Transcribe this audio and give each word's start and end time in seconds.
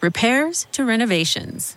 repairs 0.00 0.66
to 0.72 0.84
renovations. 0.84 1.76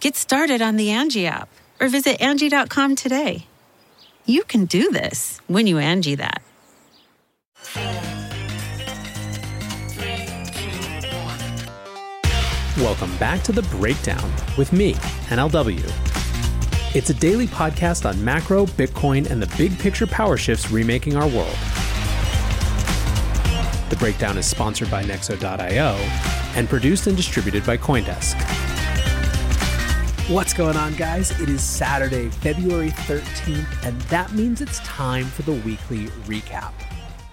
Get 0.00 0.16
started 0.16 0.62
on 0.62 0.76
the 0.76 0.90
Angie 0.90 1.26
app 1.26 1.48
or 1.80 1.88
visit 1.88 2.20
Angie.com 2.20 2.96
today. 2.96 3.46
You 4.24 4.44
can 4.44 4.64
do 4.64 4.90
this 4.90 5.40
when 5.46 5.66
you 5.66 5.78
Angie 5.78 6.14
that. 6.14 6.42
Welcome 12.76 13.14
back 13.18 13.42
to 13.42 13.52
The 13.52 13.62
Breakdown 13.62 14.32
with 14.56 14.72
me, 14.72 14.94
NLW. 15.28 15.84
It's 16.94 17.10
a 17.10 17.14
daily 17.14 17.46
podcast 17.46 18.08
on 18.08 18.24
macro, 18.24 18.64
Bitcoin, 18.66 19.30
and 19.30 19.42
the 19.42 19.54
big 19.58 19.78
picture 19.78 20.06
power 20.06 20.36
shifts 20.36 20.70
remaking 20.70 21.16
our 21.16 21.28
world. 21.28 21.56
The 23.90 23.96
Breakdown 23.98 24.38
is 24.38 24.46
sponsored 24.46 24.90
by 24.90 25.04
Nexo.io 25.04 26.39
and 26.54 26.68
produced 26.68 27.06
and 27.06 27.16
distributed 27.16 27.64
by 27.64 27.76
Coindesk. 27.76 28.36
What's 30.30 30.52
going 30.52 30.76
on, 30.76 30.94
guys? 30.94 31.32
It 31.40 31.48
is 31.48 31.60
Saturday, 31.60 32.28
February 32.28 32.90
13th, 32.90 33.84
and 33.84 34.00
that 34.02 34.32
means 34.32 34.60
it's 34.60 34.78
time 34.80 35.24
for 35.24 35.42
the 35.42 35.54
weekly 35.54 36.06
recap. 36.26 36.72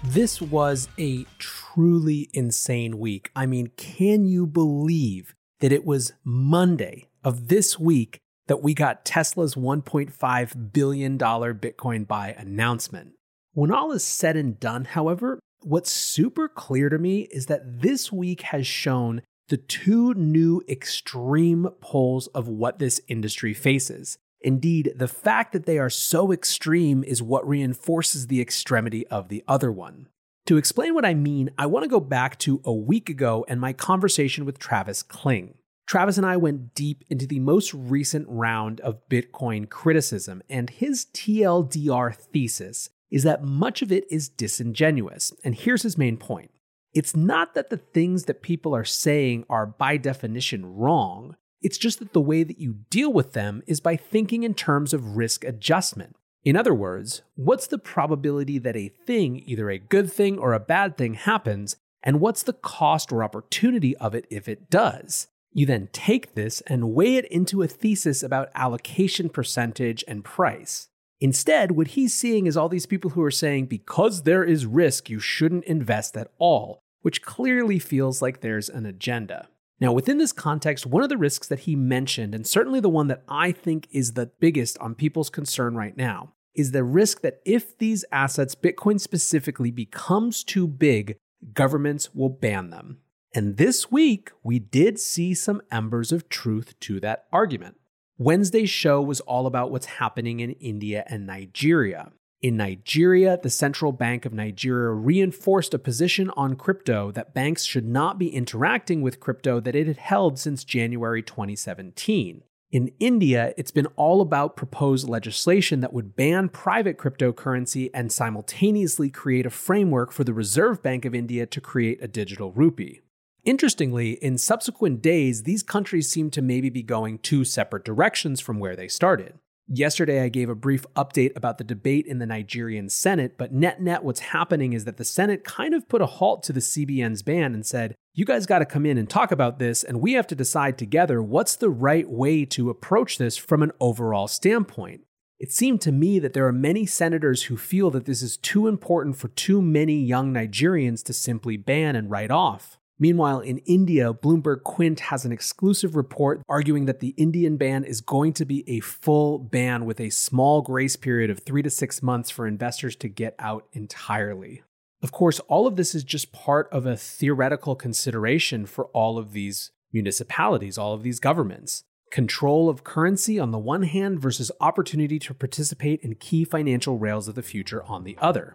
This 0.02 0.42
was 0.42 0.88
a 0.98 1.24
truly 1.38 2.28
insane 2.32 2.98
week. 2.98 3.30
I 3.36 3.46
mean, 3.46 3.68
can 3.76 4.24
you 4.24 4.46
believe 4.46 5.34
that 5.60 5.70
it 5.70 5.84
was 5.84 6.12
Monday 6.24 7.08
of 7.22 7.46
this 7.48 7.78
week 7.78 8.18
that 8.48 8.62
we 8.62 8.74
got 8.74 9.04
Tesla's 9.04 9.54
$1.5 9.54 10.72
billion 10.72 11.18
Bitcoin 11.18 12.06
buy 12.06 12.34
announcement? 12.36 13.12
When 13.52 13.72
all 13.72 13.92
is 13.92 14.04
said 14.04 14.36
and 14.36 14.58
done, 14.58 14.86
however, 14.86 15.38
What's 15.62 15.90
super 15.90 16.48
clear 16.48 16.88
to 16.88 16.98
me 16.98 17.22
is 17.30 17.46
that 17.46 17.82
this 17.82 18.12
week 18.12 18.42
has 18.42 18.66
shown 18.66 19.22
the 19.48 19.56
two 19.56 20.14
new 20.14 20.62
extreme 20.68 21.68
poles 21.80 22.28
of 22.28 22.48
what 22.48 22.78
this 22.78 23.00
industry 23.08 23.54
faces. 23.54 24.18
Indeed, 24.40 24.92
the 24.94 25.08
fact 25.08 25.52
that 25.52 25.66
they 25.66 25.78
are 25.78 25.90
so 25.90 26.30
extreme 26.30 27.02
is 27.02 27.22
what 27.22 27.48
reinforces 27.48 28.28
the 28.28 28.40
extremity 28.40 29.06
of 29.08 29.28
the 29.28 29.42
other 29.48 29.72
one. 29.72 30.08
To 30.46 30.56
explain 30.56 30.94
what 30.94 31.04
I 31.04 31.14
mean, 31.14 31.50
I 31.58 31.66
want 31.66 31.82
to 31.82 31.90
go 31.90 32.00
back 32.00 32.38
to 32.40 32.60
a 32.64 32.72
week 32.72 33.08
ago 33.10 33.44
and 33.48 33.60
my 33.60 33.72
conversation 33.72 34.44
with 34.44 34.58
Travis 34.58 35.02
Kling. 35.02 35.54
Travis 35.86 36.18
and 36.18 36.26
I 36.26 36.36
went 36.36 36.74
deep 36.74 37.02
into 37.10 37.26
the 37.26 37.40
most 37.40 37.74
recent 37.74 38.26
round 38.28 38.80
of 38.80 39.08
Bitcoin 39.08 39.68
criticism, 39.68 40.42
and 40.48 40.70
his 40.70 41.06
TLDR 41.14 42.14
thesis 42.14 42.90
is 43.10 43.22
that 43.22 43.42
much 43.42 43.82
of 43.82 43.90
it 43.90 44.04
is 44.10 44.28
disingenuous. 44.28 45.32
And 45.44 45.54
here's 45.54 45.82
his 45.82 45.98
main 45.98 46.16
point 46.16 46.50
it's 46.94 47.14
not 47.14 47.54
that 47.54 47.70
the 47.70 47.76
things 47.76 48.24
that 48.24 48.42
people 48.42 48.74
are 48.74 48.84
saying 48.84 49.44
are 49.48 49.66
by 49.66 49.96
definition 49.96 50.74
wrong, 50.74 51.36
it's 51.60 51.78
just 51.78 51.98
that 51.98 52.12
the 52.12 52.20
way 52.20 52.42
that 52.42 52.58
you 52.58 52.76
deal 52.90 53.12
with 53.12 53.32
them 53.32 53.62
is 53.66 53.80
by 53.80 53.96
thinking 53.96 54.42
in 54.42 54.54
terms 54.54 54.94
of 54.94 55.16
risk 55.16 55.44
adjustment. 55.44 56.16
In 56.44 56.56
other 56.56 56.74
words, 56.74 57.22
what's 57.34 57.66
the 57.66 57.78
probability 57.78 58.58
that 58.58 58.76
a 58.76 58.88
thing, 58.88 59.42
either 59.44 59.70
a 59.70 59.78
good 59.78 60.10
thing 60.10 60.38
or 60.38 60.52
a 60.52 60.60
bad 60.60 60.96
thing, 60.96 61.14
happens, 61.14 61.76
and 62.02 62.20
what's 62.20 62.42
the 62.42 62.52
cost 62.52 63.12
or 63.12 63.24
opportunity 63.24 63.96
of 63.96 64.14
it 64.14 64.26
if 64.30 64.48
it 64.48 64.70
does? 64.70 65.26
You 65.52 65.66
then 65.66 65.88
take 65.92 66.34
this 66.34 66.60
and 66.62 66.94
weigh 66.94 67.16
it 67.16 67.24
into 67.26 67.62
a 67.62 67.68
thesis 67.68 68.22
about 68.22 68.50
allocation 68.54 69.28
percentage 69.28 70.04
and 70.06 70.24
price. 70.24 70.88
Instead, 71.20 71.72
what 71.72 71.88
he's 71.88 72.14
seeing 72.14 72.46
is 72.46 72.56
all 72.56 72.68
these 72.68 72.86
people 72.86 73.10
who 73.10 73.22
are 73.22 73.30
saying, 73.30 73.66
because 73.66 74.22
there 74.22 74.44
is 74.44 74.66
risk, 74.66 75.10
you 75.10 75.18
shouldn't 75.18 75.64
invest 75.64 76.16
at 76.16 76.30
all, 76.38 76.80
which 77.02 77.22
clearly 77.22 77.78
feels 77.78 78.22
like 78.22 78.40
there's 78.40 78.68
an 78.68 78.86
agenda. 78.86 79.48
Now, 79.80 79.92
within 79.92 80.18
this 80.18 80.32
context, 80.32 80.86
one 80.86 81.02
of 81.02 81.08
the 81.08 81.16
risks 81.16 81.46
that 81.48 81.60
he 81.60 81.76
mentioned, 81.76 82.34
and 82.34 82.46
certainly 82.46 82.80
the 82.80 82.88
one 82.88 83.08
that 83.08 83.22
I 83.28 83.52
think 83.52 83.88
is 83.90 84.12
the 84.12 84.30
biggest 84.40 84.78
on 84.78 84.94
people's 84.94 85.30
concern 85.30 85.74
right 85.76 85.96
now, 85.96 86.34
is 86.54 86.72
the 86.72 86.82
risk 86.84 87.20
that 87.20 87.40
if 87.44 87.78
these 87.78 88.04
assets, 88.10 88.56
Bitcoin 88.56 89.00
specifically, 89.00 89.70
becomes 89.70 90.42
too 90.42 90.66
big, 90.66 91.16
governments 91.52 92.14
will 92.14 92.28
ban 92.28 92.70
them. 92.70 92.98
And 93.34 93.56
this 93.56 93.90
week, 93.92 94.30
we 94.42 94.58
did 94.58 94.98
see 94.98 95.34
some 95.34 95.62
embers 95.70 96.10
of 96.10 96.28
truth 96.28 96.78
to 96.80 96.98
that 97.00 97.26
argument. 97.32 97.76
Wednesday's 98.20 98.68
show 98.68 99.00
was 99.00 99.20
all 99.20 99.46
about 99.46 99.70
what's 99.70 99.86
happening 99.86 100.40
in 100.40 100.50
India 100.50 101.04
and 101.06 101.24
Nigeria. 101.24 102.10
In 102.42 102.56
Nigeria, 102.56 103.38
the 103.40 103.48
Central 103.48 103.92
Bank 103.92 104.24
of 104.24 104.32
Nigeria 104.32 104.90
reinforced 104.90 105.72
a 105.72 105.78
position 105.78 106.28
on 106.30 106.56
crypto 106.56 107.12
that 107.12 107.32
banks 107.32 107.62
should 107.62 107.86
not 107.86 108.18
be 108.18 108.34
interacting 108.34 109.02
with 109.02 109.20
crypto 109.20 109.60
that 109.60 109.76
it 109.76 109.86
had 109.86 109.98
held 109.98 110.36
since 110.36 110.64
January 110.64 111.22
2017. 111.22 112.42
In 112.72 112.90
India, 112.98 113.54
it's 113.56 113.70
been 113.70 113.86
all 113.94 114.20
about 114.20 114.56
proposed 114.56 115.08
legislation 115.08 115.78
that 115.80 115.92
would 115.92 116.16
ban 116.16 116.48
private 116.48 116.98
cryptocurrency 116.98 117.88
and 117.94 118.10
simultaneously 118.10 119.10
create 119.10 119.46
a 119.46 119.50
framework 119.50 120.10
for 120.10 120.24
the 120.24 120.34
Reserve 120.34 120.82
Bank 120.82 121.04
of 121.04 121.14
India 121.14 121.46
to 121.46 121.60
create 121.60 122.02
a 122.02 122.08
digital 122.08 122.50
rupee. 122.50 123.00
Interestingly, 123.48 124.22
in 124.22 124.36
subsequent 124.36 125.00
days, 125.00 125.44
these 125.44 125.62
countries 125.62 126.10
seem 126.10 126.30
to 126.32 126.42
maybe 126.42 126.68
be 126.68 126.82
going 126.82 127.16
two 127.16 127.46
separate 127.46 127.82
directions 127.82 128.42
from 128.42 128.58
where 128.58 128.76
they 128.76 128.88
started. 128.88 129.38
Yesterday, 129.66 130.20
I 130.20 130.28
gave 130.28 130.50
a 130.50 130.54
brief 130.54 130.84
update 130.94 131.34
about 131.34 131.56
the 131.56 131.64
debate 131.64 132.04
in 132.04 132.18
the 132.18 132.26
Nigerian 132.26 132.90
Senate, 132.90 133.38
but 133.38 133.50
net 133.50 133.80
net, 133.80 134.04
what's 134.04 134.20
happening 134.20 134.74
is 134.74 134.84
that 134.84 134.98
the 134.98 135.04
Senate 135.04 135.44
kind 135.44 135.72
of 135.72 135.88
put 135.88 136.02
a 136.02 136.06
halt 136.06 136.42
to 136.42 136.52
the 136.52 136.60
CBN's 136.60 137.22
ban 137.22 137.54
and 137.54 137.64
said, 137.64 137.94
you 138.12 138.26
guys 138.26 138.44
got 138.44 138.58
to 138.58 138.66
come 138.66 138.84
in 138.84 138.98
and 138.98 139.08
talk 139.08 139.32
about 139.32 139.58
this, 139.58 139.82
and 139.82 140.02
we 140.02 140.12
have 140.12 140.26
to 140.26 140.34
decide 140.34 140.76
together 140.76 141.22
what's 141.22 141.56
the 141.56 141.70
right 141.70 142.06
way 142.06 142.44
to 142.44 142.68
approach 142.68 143.16
this 143.16 143.38
from 143.38 143.62
an 143.62 143.72
overall 143.80 144.28
standpoint. 144.28 145.00
It 145.38 145.52
seemed 145.52 145.80
to 145.82 145.92
me 145.92 146.18
that 146.18 146.34
there 146.34 146.46
are 146.46 146.52
many 146.52 146.84
senators 146.84 147.44
who 147.44 147.56
feel 147.56 147.90
that 147.92 148.04
this 148.04 148.20
is 148.20 148.36
too 148.36 148.66
important 148.66 149.16
for 149.16 149.28
too 149.28 149.62
many 149.62 150.04
young 150.04 150.34
Nigerians 150.34 151.02
to 151.04 151.14
simply 151.14 151.56
ban 151.56 151.96
and 151.96 152.10
write 152.10 152.30
off. 152.30 152.77
Meanwhile, 153.00 153.40
in 153.40 153.58
India, 153.58 154.12
Bloomberg 154.12 154.64
Quint 154.64 155.00
has 155.00 155.24
an 155.24 155.30
exclusive 155.30 155.94
report 155.94 156.42
arguing 156.48 156.86
that 156.86 156.98
the 156.98 157.14
Indian 157.16 157.56
ban 157.56 157.84
is 157.84 158.00
going 158.00 158.32
to 158.34 158.44
be 158.44 158.68
a 158.68 158.80
full 158.80 159.38
ban 159.38 159.84
with 159.84 160.00
a 160.00 160.10
small 160.10 160.62
grace 160.62 160.96
period 160.96 161.30
of 161.30 161.40
three 161.40 161.62
to 161.62 161.70
six 161.70 162.02
months 162.02 162.28
for 162.28 162.46
investors 162.46 162.96
to 162.96 163.08
get 163.08 163.36
out 163.38 163.66
entirely. 163.72 164.62
Of 165.00 165.12
course, 165.12 165.38
all 165.40 165.68
of 165.68 165.76
this 165.76 165.94
is 165.94 166.02
just 166.02 166.32
part 166.32 166.68
of 166.72 166.86
a 166.86 166.96
theoretical 166.96 167.76
consideration 167.76 168.66
for 168.66 168.86
all 168.86 169.16
of 169.16 169.32
these 169.32 169.70
municipalities, 169.92 170.76
all 170.76 170.92
of 170.92 171.04
these 171.04 171.20
governments. 171.20 171.84
Control 172.10 172.68
of 172.68 172.82
currency 172.82 173.38
on 173.38 173.52
the 173.52 173.58
one 173.58 173.84
hand 173.84 174.18
versus 174.18 174.50
opportunity 174.60 175.20
to 175.20 175.34
participate 175.34 176.00
in 176.00 176.16
key 176.16 176.42
financial 176.42 176.98
rails 176.98 177.28
of 177.28 177.36
the 177.36 177.42
future 177.42 177.84
on 177.84 178.02
the 178.02 178.16
other. 178.20 178.54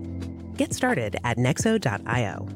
Get 0.61 0.75
started 0.75 1.17
at 1.23 1.37
Nexo.io. 1.37 2.47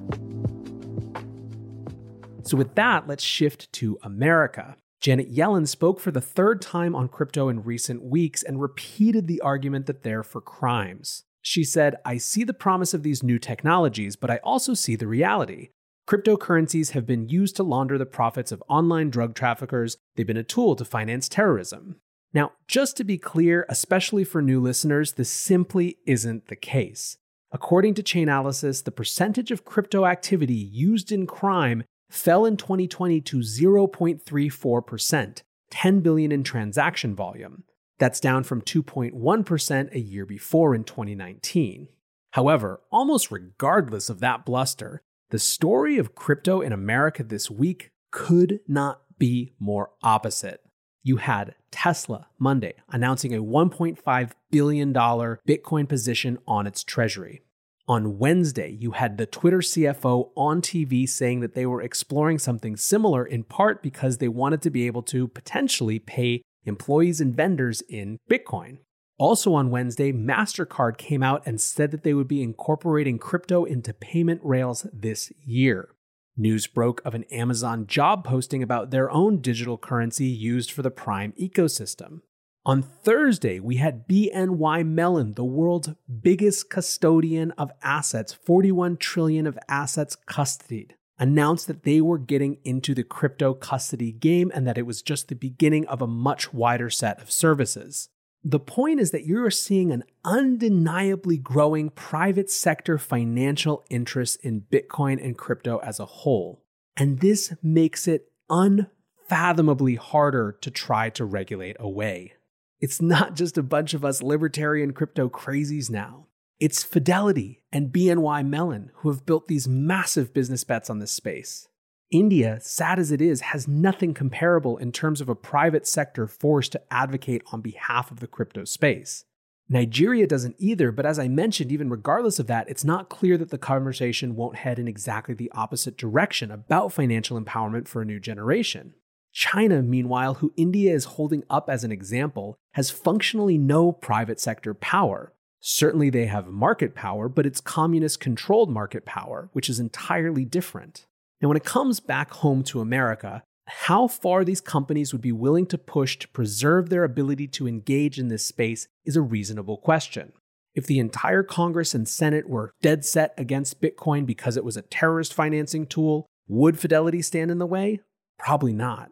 So, 2.43 2.55
with 2.55 2.75
that, 2.75 3.07
let's 3.07 3.23
shift 3.23 3.73
to 3.73 3.97
America. 4.03 4.77
Janet 5.01 5.33
Yellen 5.33 5.67
spoke 5.67 5.99
for 5.99 6.11
the 6.11 6.21
third 6.21 6.61
time 6.61 6.95
on 6.95 7.07
crypto 7.07 7.49
in 7.49 7.63
recent 7.63 8.03
weeks 8.03 8.43
and 8.43 8.61
repeated 8.61 9.25
the 9.25 9.41
argument 9.41 9.87
that 9.87 10.03
they're 10.03 10.21
for 10.21 10.39
crimes. 10.39 11.23
She 11.41 11.63
said, 11.63 11.95
I 12.05 12.17
see 12.17 12.43
the 12.43 12.53
promise 12.53 12.93
of 12.93 13.01
these 13.01 13.23
new 13.23 13.39
technologies, 13.39 14.15
but 14.15 14.29
I 14.29 14.37
also 14.43 14.75
see 14.75 14.95
the 14.95 15.07
reality. 15.07 15.69
Cryptocurrencies 16.07 16.91
have 16.91 17.07
been 17.07 17.27
used 17.27 17.55
to 17.55 17.63
launder 17.63 17.97
the 17.97 18.05
profits 18.05 18.51
of 18.51 18.61
online 18.69 19.09
drug 19.09 19.33
traffickers, 19.33 19.97
they've 20.15 20.27
been 20.27 20.37
a 20.37 20.43
tool 20.43 20.75
to 20.75 20.85
finance 20.85 21.27
terrorism. 21.27 21.95
Now, 22.35 22.51
just 22.67 22.97
to 22.97 23.03
be 23.03 23.17
clear, 23.17 23.65
especially 23.67 24.23
for 24.23 24.43
new 24.43 24.61
listeners, 24.61 25.13
this 25.13 25.31
simply 25.31 25.97
isn't 26.05 26.49
the 26.49 26.55
case. 26.55 27.17
According 27.55 27.93
to 27.93 28.03
Chainalysis, 28.03 28.83
the 28.83 28.91
percentage 28.91 29.49
of 29.49 29.63
crypto 29.63 30.05
activity 30.05 30.55
used 30.55 31.09
in 31.09 31.25
crime 31.25 31.85
fell 32.09 32.43
in 32.43 32.57
2020 32.57 33.21
to 33.21 33.37
0.34%, 33.37 35.41
10 35.71 35.99
billion 36.01 36.33
in 36.33 36.43
transaction 36.43 37.15
volume. 37.15 37.63
That's 37.97 38.19
down 38.19 38.43
from 38.43 38.61
2.1% 38.61 39.93
a 39.93 39.99
year 40.01 40.25
before 40.25 40.75
in 40.75 40.83
2019. 40.83 41.87
However, 42.31 42.81
almost 42.91 43.31
regardless 43.31 44.09
of 44.09 44.19
that 44.19 44.45
bluster, 44.45 45.01
the 45.29 45.39
story 45.39 45.97
of 45.97 46.13
crypto 46.13 46.59
in 46.59 46.73
America 46.73 47.23
this 47.23 47.49
week 47.49 47.91
could 48.11 48.59
not 48.67 48.99
be 49.17 49.53
more 49.59 49.91
opposite. 50.03 50.59
You 51.03 51.17
had 51.17 51.55
Tesla 51.71 52.27
Monday 52.37 52.73
announcing 52.89 53.33
a 53.33 53.41
$1.5 53.41 54.31
billion 54.51 54.93
Bitcoin 54.93 55.87
position 55.87 56.37
on 56.45 56.67
its 56.67 56.83
treasury. 56.83 57.43
On 57.87 58.17
Wednesday, 58.17 58.75
you 58.79 58.91
had 58.91 59.17
the 59.17 59.27
Twitter 59.27 59.59
CFO 59.59 60.31
on 60.35 60.59
TV 60.59 61.07
saying 61.07 61.41
that 61.41 61.53
they 61.53 61.67
were 61.67 61.83
exploring 61.83 62.39
something 62.39 62.75
similar 62.75 63.23
in 63.23 63.43
part 63.43 63.83
because 63.83 64.17
they 64.17 64.27
wanted 64.27 64.63
to 64.63 64.71
be 64.71 64.87
able 64.87 65.03
to 65.03 65.27
potentially 65.27 65.99
pay 65.99 66.41
employees 66.65 67.21
and 67.21 67.35
vendors 67.35 67.81
in 67.81 68.17
Bitcoin. 68.27 68.79
Also 69.19 69.53
on 69.53 69.69
Wednesday, 69.69 70.11
MasterCard 70.11 70.97
came 70.97 71.21
out 71.21 71.43
and 71.45 71.61
said 71.61 71.91
that 71.91 72.01
they 72.01 72.15
would 72.15 72.27
be 72.27 72.41
incorporating 72.41 73.19
crypto 73.19 73.65
into 73.65 73.93
payment 73.93 74.41
rails 74.43 74.88
this 74.91 75.31
year. 75.45 75.89
News 76.35 76.65
broke 76.65 77.01
of 77.05 77.13
an 77.13 77.23
Amazon 77.25 77.85
job 77.85 78.25
posting 78.25 78.63
about 78.63 78.89
their 78.89 79.11
own 79.11 79.41
digital 79.41 79.77
currency 79.77 80.25
used 80.25 80.71
for 80.71 80.81
the 80.81 80.91
Prime 80.91 81.33
ecosystem. 81.39 82.21
On 82.67 82.81
Thursday, 82.81 83.59
we 83.59 83.75
had 83.75 84.07
BNY 84.07 84.88
Mellon, 84.88 85.35
the 85.35 85.45
world's 85.45 85.89
biggest 86.21 86.67
custodian 86.67 87.51
of 87.51 87.71
assets, 87.83 88.33
41 88.33 88.97
trillion 88.97 89.45
of 89.45 89.59
assets 89.69 90.17
custodied, 90.27 90.94
announced 91.19 91.67
that 91.67 91.83
they 91.83 92.01
were 92.01 92.17
getting 92.17 92.57
into 92.63 92.95
the 92.95 93.03
crypto 93.03 93.53
custody 93.53 94.12
game 94.12 94.51
and 94.56 94.65
that 94.65 94.79
it 94.79 94.88
was 94.88 95.03
just 95.03 95.27
the 95.27 95.35
beginning 95.35 95.85
of 95.85 96.01
a 96.01 96.07
much 96.07 96.53
wider 96.56 96.89
set 96.89 97.21
of 97.21 97.29
services. 97.29 98.09
The 98.44 98.59
point 98.59 99.00
is 99.00 99.12
that 99.12 99.27
you're 99.27 99.51
seeing 99.51 99.91
an 99.91 100.03
undeniably 100.23 101.38
growing 101.38 101.91
private 101.91 102.50
sector 102.50 102.97
financial 102.97 103.85
interest 103.91 104.44
in 104.44 104.62
Bitcoin 104.62 105.23
and 105.23 105.38
crypto 105.38 105.77
as 105.83 106.00
a 106.00 106.06
whole. 106.06 106.63
And 106.97 107.19
this 107.19 107.53
makes 107.62 108.07
it 108.07 108.31
unfathomably 108.50 109.95
harder 109.95 110.57
to 110.62 110.71
try 110.71 111.12
to 111.12 111.25
regulate 111.25 111.77
away. 111.79 112.33
It's 112.80 113.01
not 113.01 113.36
just 113.36 113.57
a 113.57 113.63
bunch 113.63 113.94
of 113.94 114.04
us 114.04 114.22
libertarian 114.22 114.94
crypto 114.94 115.30
crazies 115.30 115.89
now. 115.89 116.27
It's 116.60 116.83
Fidelity 116.83 117.63
and 117.72 117.92
BNY 117.92 118.48
Mellon 118.48 118.92
who 118.95 119.10
have 119.10 119.25
built 119.25 119.48
these 119.48 119.68
massive 119.68 120.33
business 120.33 120.63
bets 120.63 120.89
on 120.89 121.00
this 121.00 121.12
space. 121.12 121.68
India, 122.12 122.60
sad 122.62 123.00
as 123.00 123.12
it 123.12 123.22
is, 123.22 123.42
has 123.42 123.68
nothing 123.68 124.13
comparable 124.13 124.77
in 124.77 124.92
terms 124.92 125.22
of 125.22 125.30
a 125.30 125.36
private 125.36 125.88
sector 125.88 126.27
force 126.27 126.69
to 126.69 126.81
advocate 126.92 127.42
on 127.51 127.62
behalf 127.62 128.12
of 128.12 128.19
the 128.19 128.27
crypto 128.27 128.63
space. 128.63 129.25
Nigeria 129.68 130.27
doesn't 130.27 130.56
either, 130.60 130.92
but 130.92 131.06
as 131.06 131.18
I 131.18 131.27
mentioned, 131.27 131.72
even 131.72 131.89
regardless 131.89 132.39
of 132.39 132.48
that, 132.48 132.69
it's 132.69 132.83
not 132.83 133.10
clear 133.10 133.38
that 133.38 133.50
the 133.50 133.57
conversation 133.57 134.36
won't 134.36 134.57
head 134.57 134.77
in 134.77 134.88
exactly 134.88 135.33
the 135.33 135.51
opposite 135.56 135.98
direction 135.98 136.51
about 136.51 136.94
financial 136.94 137.42
empowerment 137.42 137.88
for 137.88 138.01
a 138.01 138.06
new 138.06 138.19
generation. 138.19 138.94
China, 139.35 139.81
meanwhile, 139.81 140.35
who 140.35 140.53
India 140.55 140.93
is 140.93 141.03
holding 141.03 141.43
up 141.49 141.69
as 141.69 141.83
an 141.83 141.91
example, 141.91 142.55
has 142.71 142.89
functionally 142.89 143.57
no 143.57 143.91
private 143.91 144.39
sector 144.39 144.73
power. 144.73 145.33
Certainly, 145.59 146.11
they 146.11 146.27
have 146.27 146.47
market 146.47 146.95
power, 146.95 147.27
but 147.27 147.45
it's 147.45 147.59
communist 147.59 148.21
controlled 148.21 148.69
market 148.69 149.03
power, 149.03 149.49
which 149.51 149.69
is 149.69 149.77
entirely 149.77 150.45
different. 150.45 151.05
Now, 151.41 151.49
when 151.49 151.57
it 151.57 151.65
comes 151.65 151.99
back 151.99 152.31
home 152.31 152.63
to 152.63 152.79
America, 152.79 153.43
how 153.67 154.07
far 154.07 154.45
these 154.45 154.61
companies 154.61 155.11
would 155.11 155.21
be 155.21 155.33
willing 155.33 155.65
to 155.65 155.77
push 155.77 156.17
to 156.19 156.29
preserve 156.29 156.88
their 156.88 157.03
ability 157.03 157.47
to 157.49 157.67
engage 157.67 158.17
in 158.17 158.29
this 158.29 158.45
space 158.45 158.88
is 159.03 159.17
a 159.17 159.21
reasonable 159.21 159.77
question. 159.77 160.31
If 160.75 160.88
the 160.88 160.99
entire 160.99 161.43
Congress 161.43 161.93
and 161.93 162.07
Senate 162.07 162.47
were 162.47 162.71
dead 162.81 163.03
set 163.03 163.33
against 163.38 163.81
Bitcoin 163.81 164.25
because 164.25 164.55
it 164.55 164.63
was 164.63 164.77
a 164.77 164.81
terrorist 164.81 165.33
financing 165.33 165.88
tool, 165.88 166.25
would 166.47 166.79
Fidelity 166.79 167.21
stand 167.21 167.51
in 167.51 167.59
the 167.59 167.65
way? 167.65 167.99
Probably 168.39 168.71
not. 168.73 169.11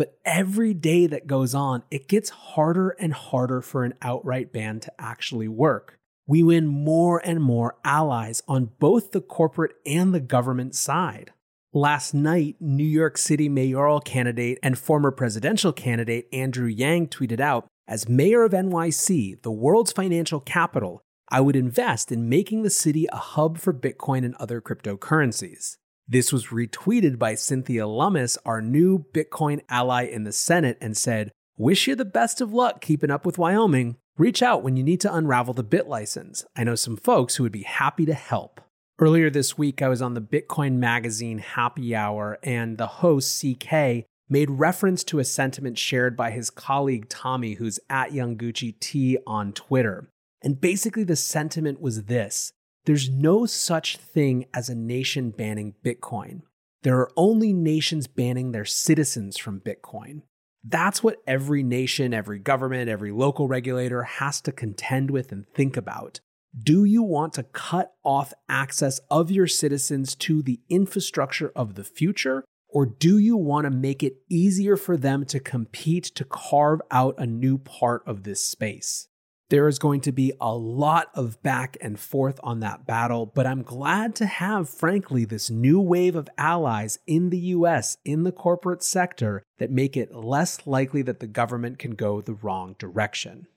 But 0.00 0.18
every 0.24 0.72
day 0.72 1.06
that 1.08 1.26
goes 1.26 1.54
on, 1.54 1.82
it 1.90 2.08
gets 2.08 2.30
harder 2.30 2.96
and 2.98 3.12
harder 3.12 3.60
for 3.60 3.84
an 3.84 3.92
outright 4.00 4.50
ban 4.50 4.80
to 4.80 4.92
actually 4.98 5.46
work. 5.46 5.98
We 6.26 6.42
win 6.42 6.66
more 6.66 7.20
and 7.22 7.42
more 7.42 7.76
allies 7.84 8.42
on 8.48 8.70
both 8.78 9.12
the 9.12 9.20
corporate 9.20 9.72
and 9.84 10.14
the 10.14 10.20
government 10.20 10.74
side. 10.74 11.32
Last 11.74 12.14
night, 12.14 12.56
New 12.60 12.82
York 12.82 13.18
City 13.18 13.50
mayoral 13.50 14.00
candidate 14.00 14.58
and 14.62 14.78
former 14.78 15.10
presidential 15.10 15.70
candidate 15.70 16.28
Andrew 16.32 16.68
Yang 16.68 17.08
tweeted 17.08 17.40
out 17.40 17.66
As 17.86 18.08
mayor 18.08 18.42
of 18.42 18.52
NYC, 18.52 19.42
the 19.42 19.52
world's 19.52 19.92
financial 19.92 20.40
capital, 20.40 21.02
I 21.28 21.42
would 21.42 21.56
invest 21.56 22.10
in 22.10 22.26
making 22.26 22.62
the 22.62 22.70
city 22.70 23.06
a 23.12 23.16
hub 23.16 23.58
for 23.58 23.74
Bitcoin 23.74 24.24
and 24.24 24.34
other 24.36 24.62
cryptocurrencies. 24.62 25.76
This 26.10 26.32
was 26.32 26.46
retweeted 26.48 27.20
by 27.20 27.36
Cynthia 27.36 27.86
Lummis, 27.86 28.36
our 28.44 28.60
new 28.60 29.04
Bitcoin 29.14 29.60
ally 29.68 30.06
in 30.06 30.24
the 30.24 30.32
Senate, 30.32 30.76
and 30.80 30.96
said, 30.96 31.30
Wish 31.56 31.86
you 31.86 31.94
the 31.94 32.04
best 32.04 32.40
of 32.40 32.52
luck 32.52 32.80
keeping 32.80 33.12
up 33.12 33.24
with 33.24 33.38
Wyoming. 33.38 33.94
Reach 34.18 34.42
out 34.42 34.64
when 34.64 34.76
you 34.76 34.82
need 34.82 35.00
to 35.02 35.14
unravel 35.14 35.54
the 35.54 35.62
BitLicense. 35.62 36.44
I 36.56 36.64
know 36.64 36.74
some 36.74 36.96
folks 36.96 37.36
who 37.36 37.44
would 37.44 37.52
be 37.52 37.62
happy 37.62 38.06
to 38.06 38.14
help. 38.14 38.60
Earlier 38.98 39.30
this 39.30 39.56
week, 39.56 39.82
I 39.82 39.88
was 39.88 40.02
on 40.02 40.14
the 40.14 40.20
Bitcoin 40.20 40.78
Magazine 40.78 41.38
Happy 41.38 41.94
Hour, 41.94 42.40
and 42.42 42.76
the 42.76 42.88
host, 42.88 43.40
CK, 43.40 44.04
made 44.28 44.50
reference 44.50 45.04
to 45.04 45.20
a 45.20 45.24
sentiment 45.24 45.78
shared 45.78 46.16
by 46.16 46.32
his 46.32 46.50
colleague 46.50 47.08
Tommy, 47.08 47.54
who's 47.54 47.78
at 47.88 48.10
Youngucci 48.10 48.80
T 48.80 49.16
on 49.28 49.52
Twitter. 49.52 50.10
And 50.42 50.60
basically, 50.60 51.04
the 51.04 51.14
sentiment 51.14 51.80
was 51.80 52.06
this 52.06 52.52
there's 52.86 53.10
no 53.10 53.46
such 53.46 53.96
thing 53.98 54.46
as 54.54 54.68
a 54.68 54.74
nation 54.74 55.30
banning 55.30 55.74
Bitcoin. 55.84 56.42
There 56.82 56.98
are 56.98 57.10
only 57.16 57.52
nations 57.52 58.06
banning 58.06 58.52
their 58.52 58.64
citizens 58.64 59.36
from 59.36 59.60
Bitcoin. 59.60 60.22
That's 60.64 61.02
what 61.02 61.18
every 61.26 61.62
nation, 61.62 62.14
every 62.14 62.38
government, 62.38 62.88
every 62.88 63.12
local 63.12 63.48
regulator 63.48 64.02
has 64.02 64.40
to 64.42 64.52
contend 64.52 65.10
with 65.10 65.32
and 65.32 65.46
think 65.54 65.76
about. 65.76 66.20
Do 66.58 66.84
you 66.84 67.02
want 67.02 67.34
to 67.34 67.44
cut 67.44 67.92
off 68.04 68.32
access 68.48 68.98
of 69.10 69.30
your 69.30 69.46
citizens 69.46 70.14
to 70.16 70.42
the 70.42 70.60
infrastructure 70.68 71.52
of 71.54 71.74
the 71.74 71.84
future? 71.84 72.44
Or 72.68 72.86
do 72.86 73.18
you 73.18 73.36
want 73.36 73.64
to 73.64 73.70
make 73.70 74.02
it 74.02 74.16
easier 74.28 74.76
for 74.76 74.96
them 74.96 75.24
to 75.26 75.40
compete 75.40 76.04
to 76.14 76.24
carve 76.24 76.80
out 76.90 77.14
a 77.18 77.26
new 77.26 77.58
part 77.58 78.02
of 78.06 78.22
this 78.22 78.44
space? 78.44 79.08
There 79.50 79.66
is 79.66 79.80
going 79.80 80.02
to 80.02 80.12
be 80.12 80.32
a 80.40 80.54
lot 80.54 81.08
of 81.12 81.42
back 81.42 81.76
and 81.80 81.98
forth 81.98 82.38
on 82.44 82.60
that 82.60 82.86
battle, 82.86 83.26
but 83.26 83.48
I'm 83.48 83.64
glad 83.64 84.14
to 84.16 84.26
have, 84.26 84.68
frankly, 84.68 85.24
this 85.24 85.50
new 85.50 85.80
wave 85.80 86.14
of 86.14 86.28
allies 86.38 87.00
in 87.08 87.30
the 87.30 87.38
US 87.38 87.96
in 88.04 88.22
the 88.22 88.30
corporate 88.30 88.84
sector 88.84 89.42
that 89.58 89.72
make 89.72 89.96
it 89.96 90.14
less 90.14 90.68
likely 90.68 91.02
that 91.02 91.18
the 91.18 91.26
government 91.26 91.80
can 91.80 91.96
go 91.96 92.20
the 92.20 92.32
wrong 92.32 92.76
direction. 92.78 93.48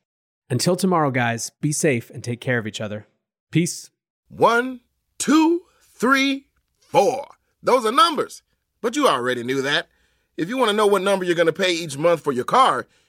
Until 0.49 0.75
tomorrow, 0.75 1.11
guys, 1.11 1.51
be 1.61 1.71
safe 1.71 2.09
and 2.09 2.23
take 2.23 2.41
care 2.41 2.57
of 2.57 2.65
each 2.65 2.81
other. 2.81 3.05
Peace. 3.51 3.91
One, 4.29 4.79
two, 5.19 5.61
three, 5.79 6.47
four. 6.79 7.27
Those 7.61 7.85
are 7.85 7.91
numbers. 7.91 8.41
But 8.81 8.95
you 8.95 9.07
already 9.07 9.43
knew 9.43 9.61
that. 9.61 9.89
If 10.37 10.49
you 10.49 10.57
want 10.57 10.71
to 10.71 10.75
know 10.75 10.87
what 10.87 11.03
number 11.03 11.23
you're 11.23 11.35
going 11.35 11.45
to 11.45 11.53
pay 11.53 11.71
each 11.71 11.99
month 11.99 12.21
for 12.21 12.31
your 12.31 12.45
car, 12.45 12.87